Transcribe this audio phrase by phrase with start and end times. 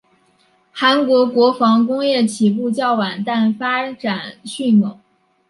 [0.71, 4.99] 韩国国防工业起步较晚但发展迅猛。